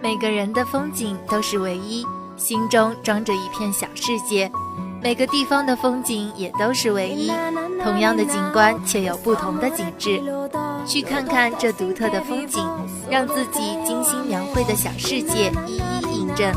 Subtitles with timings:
[0.00, 2.06] 每个人的风景都是唯一，
[2.36, 4.50] 心中装着一片小世界。
[5.02, 7.30] 每个地方的风景也都是唯一，
[7.82, 10.22] 同样的景观却有不同的景致。
[10.86, 12.64] 去看看这独特的风景，
[13.10, 16.52] 让自己精心描绘的小世界一一印证。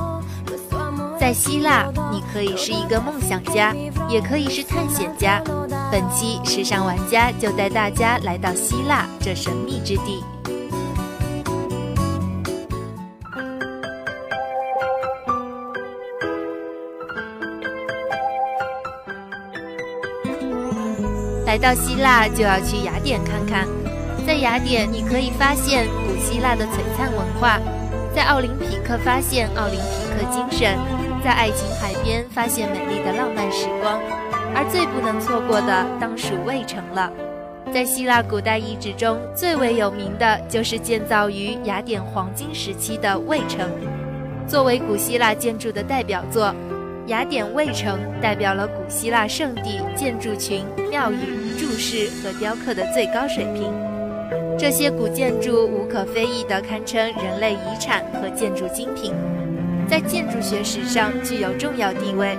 [1.20, 3.76] 在希腊，你可以是一个梦想家，
[4.10, 5.42] 也可以是探险家。
[5.92, 10.24] 本期时尚玩家就带大家来到希腊这神秘之地。
[21.52, 23.68] 来到希腊就要去雅典看看，
[24.26, 27.60] 在雅典你可以发现古希腊的璀璨文化，
[28.16, 30.80] 在奥林匹克发现奥林匹克精神，
[31.22, 34.00] 在爱琴海边发现美丽的浪漫时光，
[34.56, 37.12] 而最不能错过的当属卫城了。
[37.74, 43.70] 在希腊古代遗址中最为有名的就是建造于雅典黄金时期的卫城，
[44.48, 46.56] 作为古希腊建筑的代表作。
[47.12, 53.70] 雅典卫城代表了古希腊圣地建筑群、庙宇、柱式和雕刻的最高水平。
[54.58, 59.14] 这些古建筑无可非议地堪称人类遗产和建筑精品，
[59.90, 62.38] 在建筑学史上具有重要地位。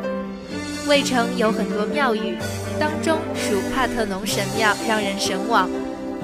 [0.89, 2.39] 卫城有很多庙宇，
[2.81, 5.69] 当中属帕特农神庙让人神往。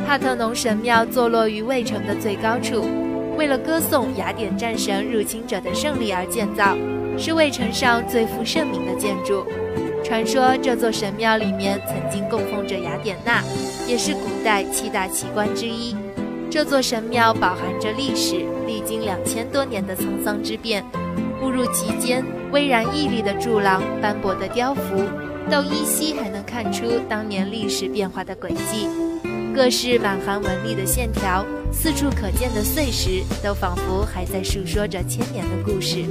[0.06, 2.86] 帕特农神庙坐落于卫城的最高处，
[3.36, 6.74] 为了歌颂雅典战神入侵者的胜利而建造。
[7.18, 9.44] 是卫城上最负盛名的建筑。
[10.04, 13.42] 传说这座神庙里面曾经供奉着雅典娜，
[13.86, 15.94] 也是古代七大奇观之一。
[16.50, 20.82] 这座神庙饱含着历史，历经两千多年的沧桑之变。
[21.38, 24.80] 步入其间，巍然屹立的柱廊、斑驳的雕幅，
[25.50, 28.88] 都依稀还能看出当年历史变化的轨迹。
[29.54, 36.04] 各式满含纹理的线条，四处可见的碎石，都仿佛还在诉说着千年的故事。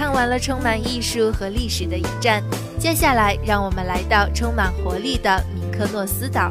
[0.00, 2.42] 看完了充满艺术和历史的一站，
[2.78, 6.50] 接下来让我们来到充满活力的米克诺斯岛。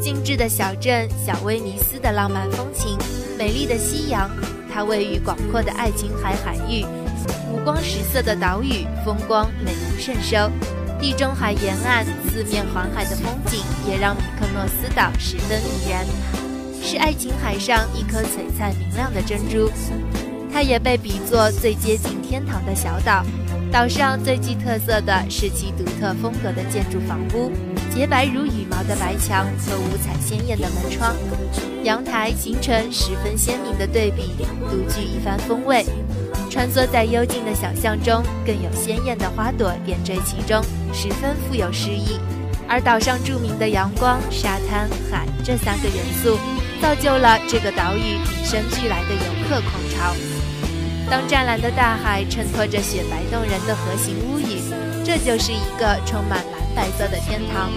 [0.00, 2.96] 精致的小镇小威尼斯的浪漫风情，
[3.36, 4.30] 美丽的夕阳，
[4.72, 6.86] 它位于广阔的爱琴海海域，
[7.52, 10.48] 五光十色的岛屿，风光美不胜收。
[11.00, 16.06] 地中海沿岸四面环海的风景，也让米克诺斯岛十分迷人，
[16.80, 19.68] 是爱琴海上一颗璀璨明亮的珍珠。
[20.56, 23.22] 它也被比作最接近天堂的小岛。
[23.70, 27.52] 岛上最具特色的是其独特风格的建筑房屋，
[27.94, 31.14] 洁白如羽毛的白墙和五彩鲜艳的门窗，
[31.84, 34.30] 阳台形成十分鲜明的对比，
[34.70, 35.84] 独具一番风味。
[36.48, 42.18] 穿梭在幽静的小巷中，更有鲜艳的花朵点缀其中，十分富有诗意。
[42.66, 46.38] 而岛上著名的阳光、沙滩、海这三个元素，
[46.80, 50.16] 造就了这个岛屿与生俱来的游客狂潮。
[51.08, 54.58] 当湛蓝的大海衬托着雪白动人的河形屋宇，
[55.04, 57.70] 这就是一个充满蓝白色的天堂。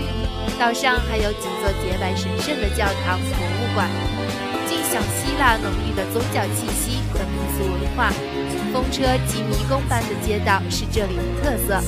[0.58, 3.88] 岛上还有几座洁白神圣的教堂、博物馆，
[4.68, 8.12] 尽享希腊浓郁的宗教气息和民俗文化。
[8.74, 11.82] 风车及迷宫般的街道是这里的特色。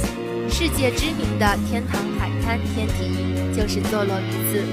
[0.50, 4.64] 世界知名的天堂海滩天体营就是坐落于此。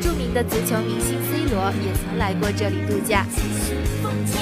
[0.00, 3.24] 著名的足球明星 C 罗也曾来过这里度假。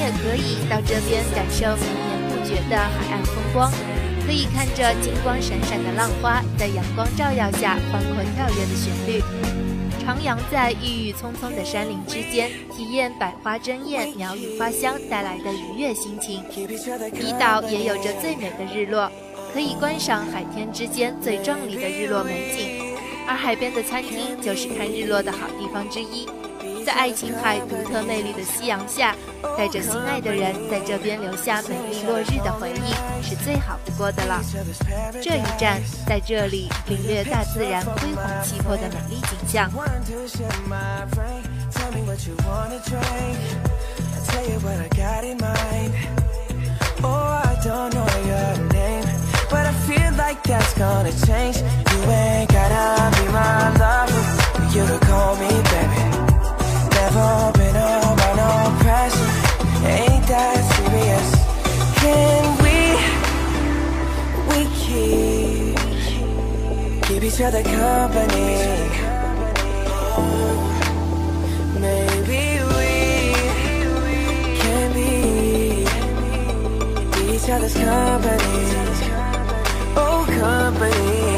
[0.06, 3.72] 也可以到这边感受绵绵不绝的海岸风光，
[4.25, 9.21] 可以看着金光闪闪的浪花在阳光照耀下欢快跳跃的旋律，
[10.06, 16.44] 徜徉在郁郁葱葱的山林之间，体验百花争艳、鸟语花香带来的愉悦心情。
[17.12, 19.11] 离岛也有着最美的日落，
[19.53, 22.97] 可以观赏海天之间最壮丽的日落美景，
[23.27, 26.28] 而海边的餐厅就是看日落的好地方之一。
[26.86, 29.12] 在爱琴海独特魅力的夕阳下，
[29.58, 34.41] 带着心爱的人在这边留下美丽落日的回忆，是最好不过的了。
[35.20, 39.69] 这一站，在这里领略大自然辉煌气魄的美丽景象。
[50.78, 52.36] never
[67.46, 68.56] other company?
[71.81, 72.43] Maybe
[72.75, 72.90] we
[74.58, 75.10] can be,
[77.32, 78.64] each other's company.
[79.96, 81.36] Oh, company.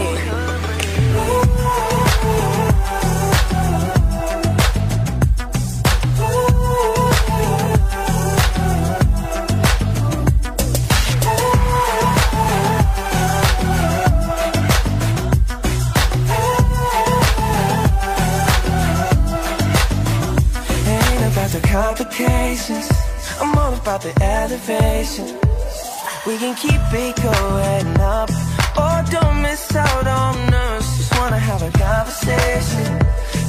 [21.61, 22.91] Complications.
[23.41, 25.27] I'm all about the elevation.
[26.27, 28.29] We can keep it going up.
[28.77, 30.85] Oh, don't miss out on us.
[30.99, 33.01] Just wanna have a conversation.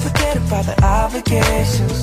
[0.04, 2.00] Forget about the obligations.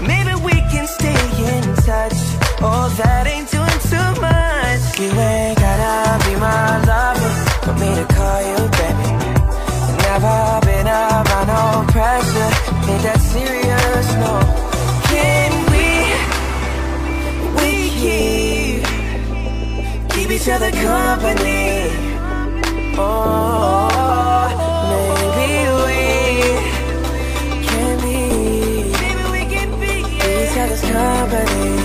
[0.00, 1.22] Maybe we can stay
[1.52, 2.18] in touch.
[2.62, 4.82] Oh, that ain't doing too much.
[4.98, 7.32] You ain't gotta be my lover
[7.64, 9.08] for me to call you baby.
[10.00, 12.50] Never been around no pressure.
[12.88, 13.59] Ain't that serious?
[20.40, 21.90] Each other company.
[22.96, 23.90] Oh,
[25.36, 26.00] maybe we
[27.66, 28.18] can be.
[29.00, 31.79] Maybe we can be each other's company.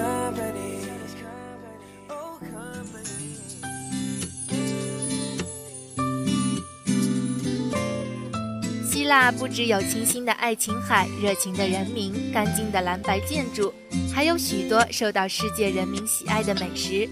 [8.90, 13.75] 希腊不只有清新的爱琴海、热情的人民、干净的蓝白建筑，
[14.14, 17.08] 还有许多受到世界人民喜爱的美食。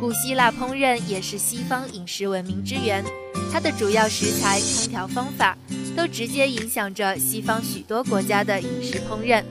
[0.00, 3.04] 古希腊烹饪也是西方饮食文明之源，
[3.52, 5.56] 它的主要食材、烹调方法
[5.96, 9.42] 都直接影响着西方许多国家的饮食烹饪。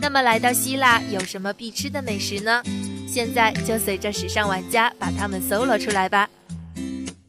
[0.00, 2.62] 那么来到希腊有什么必吃的美食呢？
[3.06, 6.28] 现在就随着时尚玩家把它们搜罗出来吧。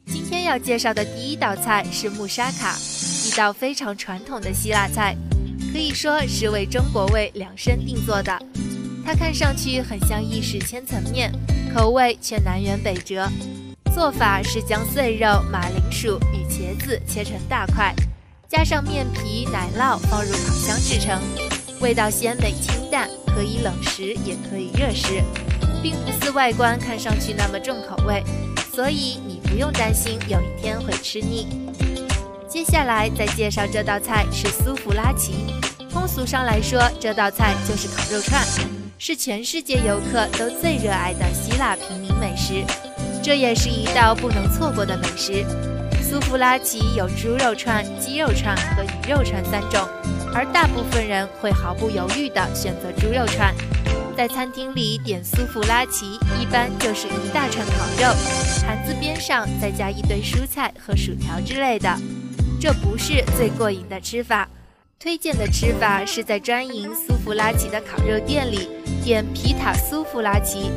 [0.06, 2.78] 今天要介绍的第一道菜是穆沙卡，
[3.26, 5.16] 一道非常传统的希腊菜，
[5.74, 8.40] 可以说是为中国胃量身定做的。
[9.04, 11.30] 它看上去很像意式千层面，
[11.76, 13.28] 口味却南辕北辙。
[13.94, 17.94] 做法是将碎肉、马铃薯与茄子切成大块，
[18.48, 21.20] 加上面皮、奶酪放入烤箱制成，
[21.82, 25.22] 味道鲜美清淡，可以冷食也可以热食，
[25.82, 28.24] 并不似外观看上去那么重口味，
[28.72, 31.48] 所以你不用担心有一天会吃腻。
[32.48, 35.34] 接下来再介绍这道菜是苏弗拉奇，
[35.92, 38.46] 通俗上来说，这道菜就是烤肉串，
[39.00, 42.64] 是全世界游客都最热爱的希腊平民美食，
[43.24, 45.44] 这也是一道不能错过的美食。
[46.04, 49.88] 苏弗拉奇有猪肉串、鸡肉串和鱼肉串三种，
[50.34, 53.54] 而大部分人会毫不犹豫地选择猪肉串。
[54.16, 58.14] 在餐厅里点苏弗拉奇，一般就是一大串烤肉，
[58.62, 61.90] 盘子边上再加一堆蔬菜和薯条之类的。
[62.60, 64.48] 这不是最过瘾的吃法，
[65.00, 68.70] 推荐的吃法是在专营苏弗拉奇的烤肉店里
[69.04, 70.70] 点皮塔苏弗拉奇，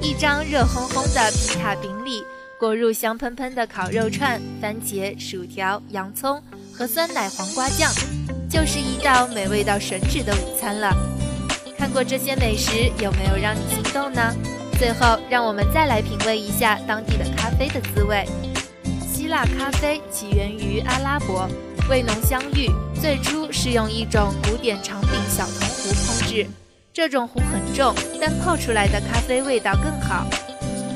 [0.00, 2.22] 一张热烘烘的皮塔饼里
[2.60, 6.40] 裹入香喷喷的烤肉串、番茄、薯条、洋葱
[6.72, 7.90] 和酸奶黄瓜酱，
[8.52, 10.94] 就是一道美味到神指的午餐了。
[11.78, 14.20] 看过这些美食，有没有让你心动呢？
[14.78, 18.26] 最后，让我们再来品味一下当地的咖啡的滋味。
[19.10, 21.48] 希腊咖啡起源于阿拉伯，
[21.88, 22.68] 味浓香郁。
[23.00, 26.46] 最初是用一种古典长柄小铜壶烹制，
[26.92, 30.26] 这种壶很重，但泡出来的咖啡味道更好。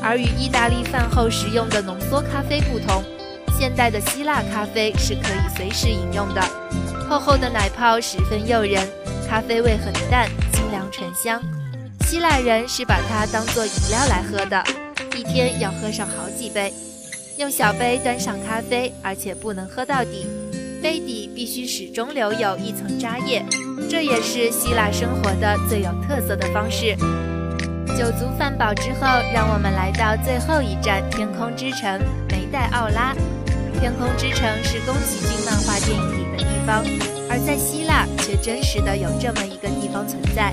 [0.03, 3.03] 而与意大利饭后食用的浓缩咖啡不同，
[3.59, 6.43] 现代的希腊咖啡是可以随时饮用的。
[7.09, 8.85] 厚厚的奶泡十分诱人，
[9.29, 11.41] 咖啡味很淡，清凉醇香。
[12.01, 14.63] 希腊人是把它当做饮料来喝的，
[15.17, 16.75] 一天要喝上好几杯。
[17.39, 20.27] 用小杯端上咖啡，而且不能喝到底，
[20.83, 23.45] 杯底必须始终留有一层渣液，
[23.89, 26.97] 这也是希腊生活的最有特色的方式。
[27.97, 33.15] 酒足饭饱之后，让我们来到最后一站——天空之城梅代奥拉。
[33.79, 36.16] 天空之城是宫崎骏漫画电影
[36.67, 36.85] 方，
[37.31, 40.51] 而在希腊却真实的有这么一个地方存在。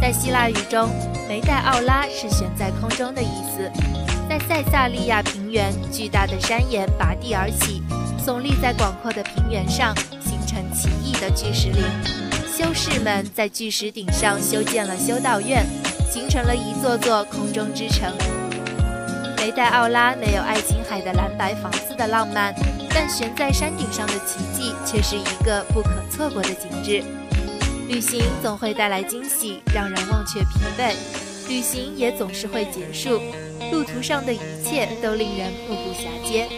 [0.00, 0.88] 在希腊语中，
[1.28, 3.70] 梅代奥拉是悬在空中的意思。
[4.28, 7.82] 在塞萨利亚平原，巨大的山岩拔地而起，
[8.24, 9.92] 耸立在广阔的平原上，
[10.24, 11.82] 形成奇异的巨石林。
[12.46, 15.66] 修士们在巨石顶上修建了修道院，
[16.10, 18.12] 形成了一座座空中之城。
[19.36, 22.54] 梅代奥拉没有爱琴海的蓝白房子的浪漫，
[22.90, 27.02] 但悬在山顶上的奇迹却是一个不可错过的景致。
[27.88, 30.94] 旅行总会带来惊喜，让人忘却疲惫；
[31.48, 33.20] 旅行也总是会结束，
[33.72, 36.48] 路途上的一切都令人目不暇接。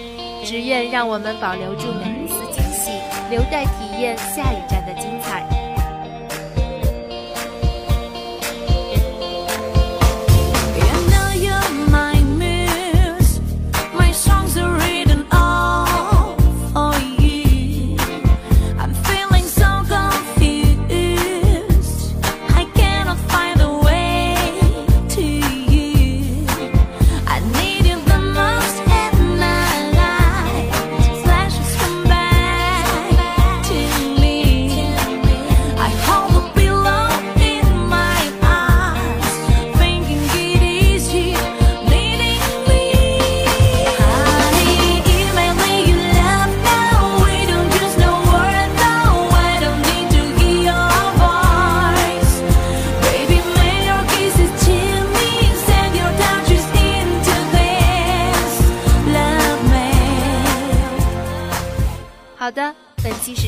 [0.44, 2.90] 只愿让我们保留住每一丝惊喜，
[3.30, 5.51] 留待体验下一站的精彩。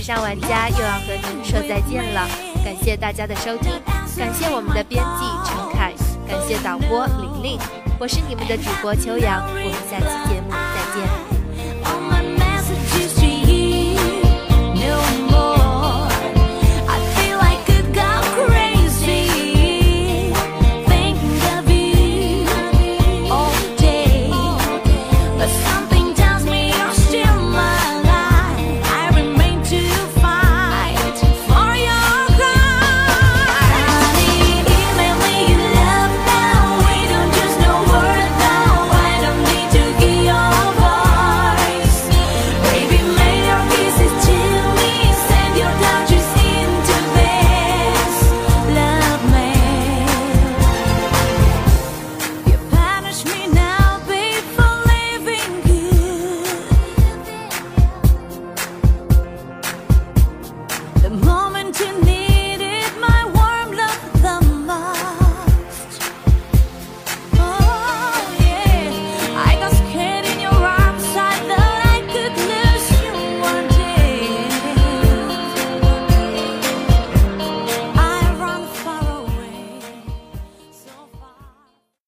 [0.04, 2.28] 上玩家又要和你说再见了，
[2.62, 3.72] 感谢大家的收听，
[4.18, 5.94] 感谢我们的编辑陈凯，
[6.28, 7.58] 感谢导播玲玲，
[7.98, 11.33] 我是你们的主播秋阳，我们下期节目再见。